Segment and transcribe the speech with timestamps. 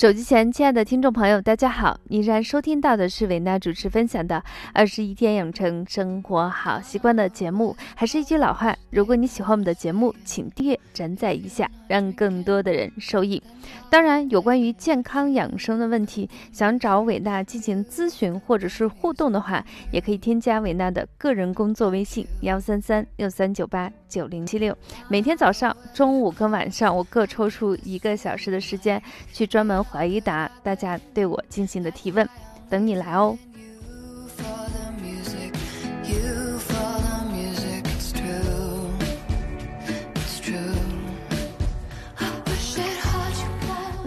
[0.00, 2.00] 手机前，亲爱的听众朋友，大家好！
[2.04, 4.36] 你然收听到的是维娜主持分享的
[4.72, 7.76] 《二十一天养成生活好习惯》的节目。
[7.94, 13.42] 还是一句老话，如果你喜欢我们的节目，请订阅、转载一下，让更多的人受益。
[13.90, 19.62] 当然，有关于健康养生的问题，想找伟娜进行咨询或者是互动的话，
[19.92, 24.74] 也可以添加伟娜的个人工作微信：幺三三六三九八九零七六。
[25.08, 32.28] 每天早上、中午跟晚上，我各抽出一个小时的时间，去专门怀疑答大家对我进行的提问，
[32.68, 33.36] 等你来哦。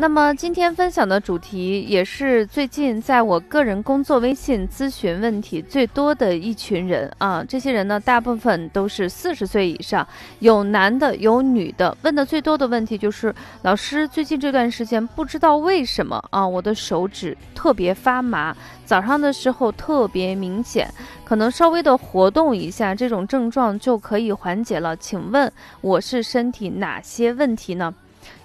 [0.04, 10.06] 那么今天分享的主题也是最近在我个人工作微信咨询问题最多的一群人啊，这些人呢大部分都是四十岁以上，
[10.40, 11.96] 有男的有女的。
[12.02, 24.98] 问的最多的问题就是，老师最近这段时间不知道为什么啊，我的手指特别发麻，早上的时候特别明显，可能稍微的活动一下，这种症状就可以缓解了。
[24.98, 25.50] 请问
[25.80, 27.94] 我是身体哪些问题呢？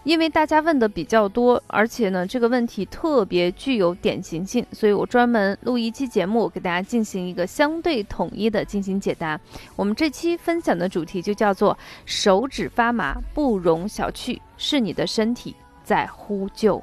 [0.09, 9.39] 因为大家问的比较多，而且呢，这个问题特别具有典型性，所以我专门录一期节目，给大家进行一个相对统一的进行解答。
[9.77, 16.83] 我们这期分享的主题就叫做“手指发麻不容小觑，是你的身体在呼救”。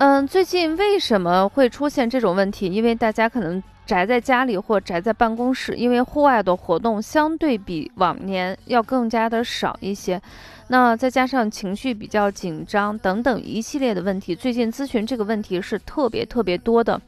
[0.00, 2.66] 嗯，最近为什么会出现这种问题？
[2.66, 10.22] 因为大家可能宅在家里或宅在办公室，因为户外的活动相对比往年要更加的少一些。
[10.68, 17.00] 那再加上情绪比较紧张等等一系列的问题，最近咨询这个问题是特别特别多的。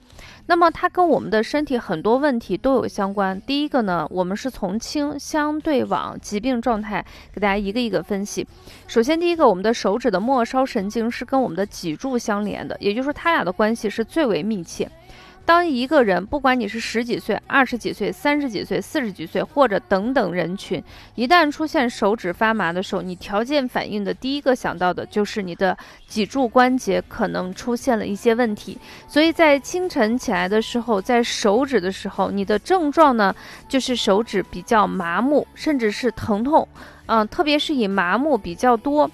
[0.51, 3.41] 那么它跟我们的身体很多问题都有相关。
[3.43, 8.45] 第一个呢，我们是从轻相对往疾病状态给大家一个一个分析。
[8.89, 14.91] 首先，第一个，我们的手指的末梢神经是跟我们的脊柱相连的，也就是说，它俩的关系是最为密切。
[15.45, 20.83] 当一个人，不管你是十几岁、二十几岁、三十几岁、四十几岁，或者等等人群，
[21.17, 28.79] 一旦出现手指发麻的时候，你条件反应的第一个想到的就是你的脊柱关节可能出现了一些问题。
[29.09, 33.35] 所以在清晨起来的时候，在手指的时候，你的症状呢，
[33.69, 36.69] 就是手指比较麻木，甚至是疼痛，
[37.07, 39.11] 嗯，特别是以麻木比较多。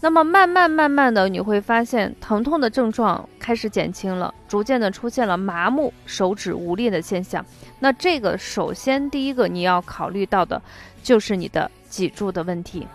[0.00, 7.44] 那么慢慢慢慢的，你会发现疼痛的症状开始减轻了，逐渐的出现了麻木、手指无力的现象。
[7.80, 10.62] 那这个首先第一个你要考虑到的，
[11.02, 12.86] 就是你的脊柱的问题。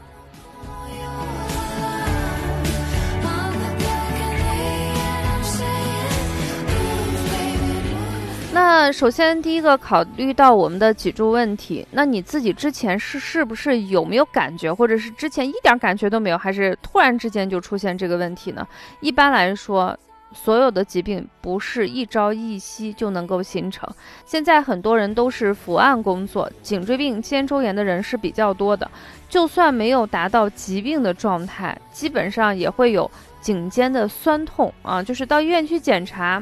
[8.65, 18.65] 那首先，第一个考虑到我们的脊柱问题，那你自己之前是是不是有没有感觉，或者是之前一点感觉都没有，还是突然之间就出现这个问题呢？
[19.01, 19.95] 一般来说，
[20.31, 23.87] 所有的疾病不是一朝一夕就能够形成。
[24.25, 28.89] 现在很多人都是伏案工作，颈椎病、肩周炎的人是比较多的，
[29.27, 36.41] 就算没有达到疾病的状态，基本上也会有颈肩的酸痛啊，就是到医院去检查。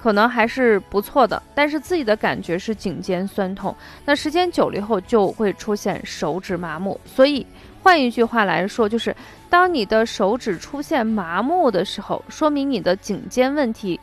[0.00, 3.74] 可能还是不错的，但是自己的感觉是颈肩酸痛，
[4.04, 7.00] 那时间久了以后就会出现手指麻木。
[7.04, 7.44] 所以
[7.82, 9.14] 换一句话来说，就是
[9.50, 13.98] 当你的手指出现麻木的时候，说明你的颈肩问题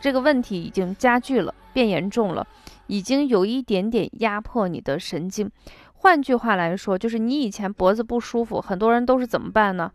[0.00, 2.46] 这个问题已经加剧了，变严重了，
[2.86, 5.50] 已经有一点点压迫你的神经。
[5.94, 9.90] 换句话来说，就是你以前脖子不舒服，很多人都是怎么办呢？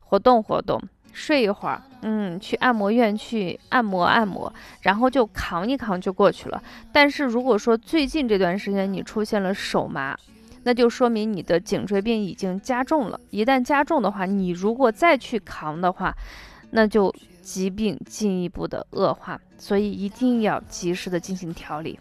[0.00, 0.80] 活动活动。
[1.12, 4.52] 睡一会儿，嗯，去按摩院去按摩按摩，
[4.82, 6.62] 然后就扛一扛就过去了。
[6.92, 10.16] 但是如果说最近这段时间你出现了手麻，
[10.64, 13.18] 那就说明你的颈椎病已经加重了。
[13.30, 16.14] 一旦加重的话，你如果再去扛的话，
[16.70, 19.40] 那就疾病进一步的恶化。
[19.60, 21.98] 所以一定要及时的进行调理。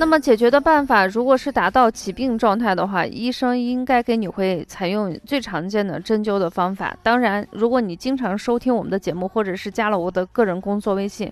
[0.00, 6.96] 那么解决的办法，如果是达到疾病状态的话，医生应该给你会采用最常见的针灸的方法。
[7.02, 11.30] 当然，如果你经常收听我们的节目，或者是加了我的个人工作微信，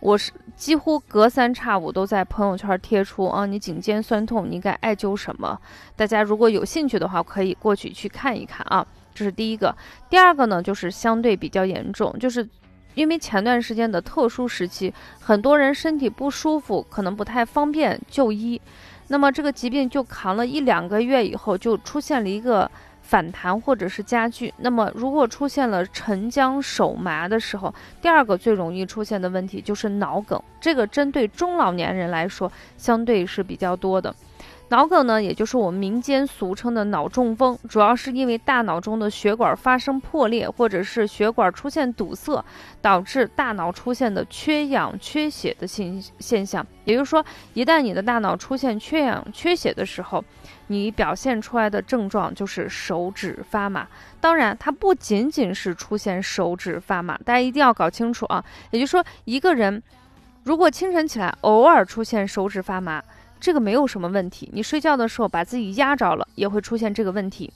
[0.00, 5.60] 我是几乎隔三差五都在朋友圈贴出啊，你颈肩酸痛，你应该艾灸什么？
[5.94, 8.84] 大家如果有兴趣的话，可以过去去看一看啊。
[9.14, 9.74] 这是第一个。
[10.08, 12.46] 第二个呢，就是相对比较严重，就是
[12.96, 18.60] 因为前段时间的特殊时期，很多人身体不舒服，可能不太方便就医，
[19.06, 22.68] 那么这个疾病就扛了一两个月以后，就出现了一个。
[23.08, 27.72] 反弹或者是加剧，那么如果出现了沉僵手麻的时候，
[28.02, 30.42] 第二个最容易出现的问题就是脑梗。
[30.60, 34.12] 这个针对中老年人来说，相对是比较多的。
[34.68, 42.44] 脑梗呢，也就是我们民间俗称的脑中风，主要是因为大脑中的血管发生破裂，或者是血管出现堵塞，
[42.82, 46.66] 导致大脑出现的缺氧、缺血的现现象。
[46.84, 47.24] 也就是说，
[47.54, 50.24] 一旦你的大脑出现缺氧、缺血的时候，
[50.66, 53.86] 你表现出来的症状就是手指发麻。
[54.20, 58.44] 当然，它不仅仅是出现手指发麻，大家一定要搞清楚啊。
[58.72, 59.80] 也就是说，一个人
[60.42, 63.00] 如果清晨起来偶尔出现手指发麻，
[63.38, 67.52] 这个没有什么问题，你睡觉的时候把自己压着了，也会出现这个问题。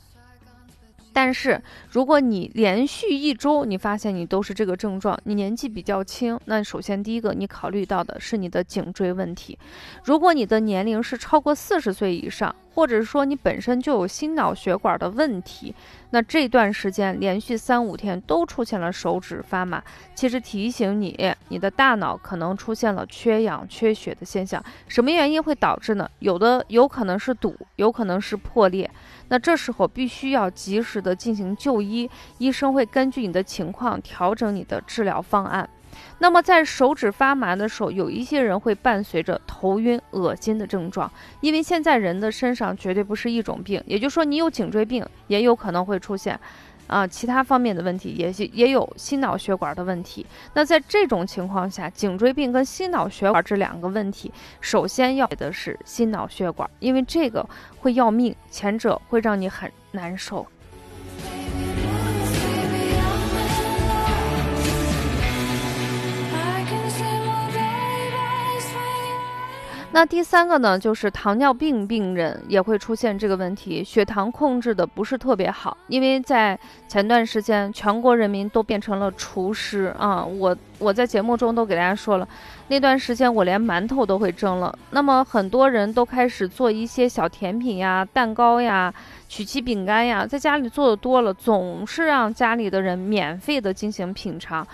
[1.13, 1.61] 但是，
[1.91, 9.59] 如果你连续一周，你发现你都是这个症状，你年纪比较轻，那首先第一个你考虑到的是你的颈椎问题。
[10.05, 15.75] 如果你的年龄是超过四十岁以上，或者说你本身就有心脑血管的问题，
[16.11, 19.83] 那这段时间连续三五天都出现了手指发麻，
[20.15, 24.63] 其实提醒你，你的大脑可能出现了缺氧、缺血的现象。
[24.87, 26.09] 什么原因会导致呢？
[26.21, 28.89] 有的有可能是堵，有可能是破裂。
[29.31, 35.69] 那这时候必须要及时的进行就医，医生会根据你的情况调整你的治疗方案。
[36.19, 41.11] 那么在手指发麻的时候，有一些人会伴随着头晕、恶心的症状，
[41.41, 46.39] 因为现在人的身上绝对不是一种病，也就是说你有颈椎病，也有可能会出现。
[46.91, 50.27] 啊，其他方面的问题也也有心脑血管的问题。
[50.55, 57.49] 那在这种情况下，颈椎病跟心脑血管这两个问题，首先要的是心脑血管，因为这个
[57.79, 60.45] 会要命，前者会让你很难受。
[69.93, 75.77] 那第三个呢，就是糖尿病病人也会出现这个问题，血糖控制的不是特别好。
[75.89, 76.57] 因为在
[76.87, 82.29] 前段时间，全国人民都变成了厨师啊，我我在节目中都给大家说了，
[82.69, 84.73] 那段时间我连馒头都会蒸了。
[84.91, 88.95] 那么很多人都开始做一些小甜品呀、蛋糕呀、
[89.29, 94.65] 曲奇饼干呀，在家里做的多了，总是让家里的人免费的进行品尝，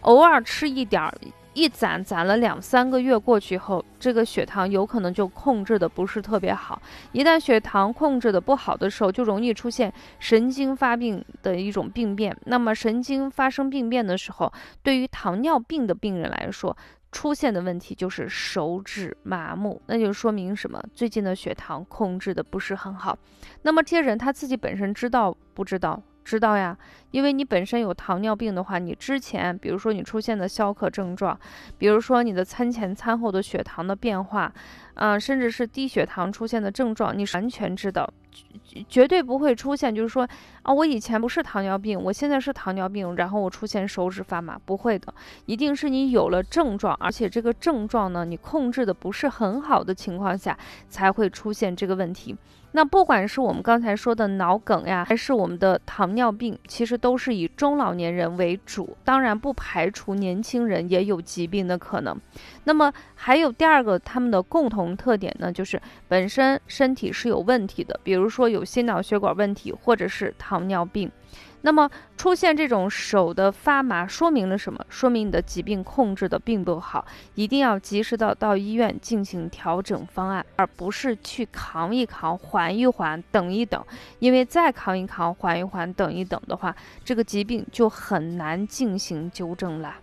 [0.00, 1.12] 偶尔吃一点儿。
[1.54, 6.80] 一攒攒了两三个月过去后，这个血糖有可能就控制的不是特别好。
[7.12, 12.36] 一旦血糖控制的不好的时候，就容易出现神经发病的一种病变。
[12.46, 14.52] 那么神经发生病变的时候，
[14.82, 16.74] 对于糖尿病的病人来说，
[17.10, 20.82] 出现的问题就是手指麻木，那就说明什么？
[20.94, 23.18] 最近的血糖控制的不是很好。
[23.60, 26.02] 那么这些人他自己本身知道不知道？
[26.24, 26.76] 知道呀，
[27.10, 31.38] 因为你本身有糖尿病的话，你之前比如说你出现的消渴症状，
[31.78, 34.52] 比如说你的餐前餐后的血糖的变化，
[34.94, 38.08] 啊，甚至是低血糖出现的症状，你完全知道，
[38.88, 40.26] 绝对不会出现就是说
[40.62, 45.12] 啊，我以前不是糖尿病，我现在是糖尿病，然后我出现手指发麻，不会的，
[45.46, 50.56] 一定是你有了症状，而且这个症状呢，你控制的不是很好的情况下，
[50.88, 52.36] 才会出现这个问题。
[52.72, 62.18] 那不管是我们刚才说的脑梗呀，还是我们的糖尿病，其实都是以中老年人为主，当然不排除年轻人也有疾病的可能。
[62.64, 71.10] 那么还有第二个，他们的共同特点呢，就是本身身体是有问题的，比如说有心脑血管问题，或者是糖尿病。
[71.62, 74.84] 那么出现这种手的发麻，说明了什么？
[74.88, 77.04] 说明你的疾病控制的并不好，
[77.34, 83.82] 一定要及时的到医院进行调整方案，而不是去扛一扛、缓一缓、等一等。
[84.18, 89.94] 因为再扛一扛、缓一缓、等一等的话，这个疾病就很难进行纠正了。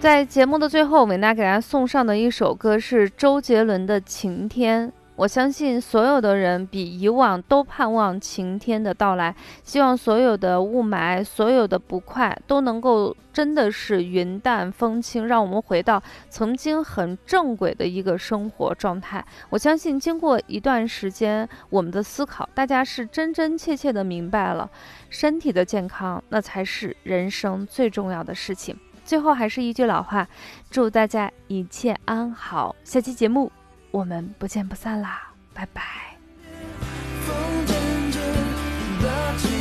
[0.00, 4.88] 在节目的最后，伟娜给大家送上的一首歌是周杰伦的《晴天》。
[5.16, 16.00] 我相信所有的人比以往都盼望晴天的到来，希望所有的雾霾、所有的不快都能够真的是云淡风轻，让我们回到
[16.30, 19.24] 曾经很正轨的一个生活状态。
[19.50, 24.70] 我相信经过一段时间我们的思考，大家是真真切切的明白了，
[25.10, 28.78] 身体的健康那才是人生最重要的事情。
[29.08, 30.28] 最后还是一句老话，
[30.70, 32.76] 祝大家一切安好。
[32.84, 33.50] 下期节目
[33.90, 35.82] 我们不见不散啦，拜拜。
[37.26, 37.32] 好
[39.00, 39.57] 不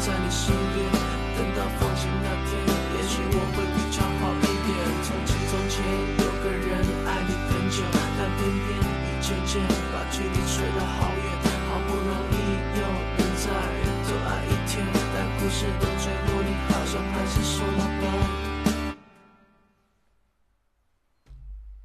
[0.00, 0.59] 在你身